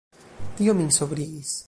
[0.61, 1.53] Tio min sobrigis.